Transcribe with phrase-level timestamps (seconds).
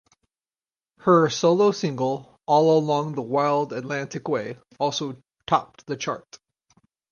[1.01, 6.39] Her solo single "All Along the Wild Atlantic Way" also topped the chart.